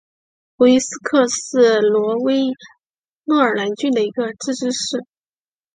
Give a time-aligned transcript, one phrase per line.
[0.57, 2.41] 弗于斯克是挪威
[3.25, 5.05] 诺尔兰郡的一个自治市。